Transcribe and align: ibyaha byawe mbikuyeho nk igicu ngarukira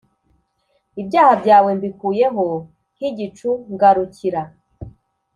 ibyaha 1.01 1.33
byawe 1.41 1.69
mbikuyeho 1.77 2.45
nk 2.95 3.01
igicu 3.09 3.49
ngarukira 3.73 4.41